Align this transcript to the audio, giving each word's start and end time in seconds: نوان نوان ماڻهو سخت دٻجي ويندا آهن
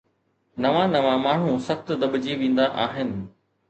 نوان 0.63 0.87
نوان 0.95 1.17
ماڻهو 1.27 1.53
سخت 1.69 1.87
دٻجي 2.01 2.33
ويندا 2.43 2.65
آهن 2.89 3.09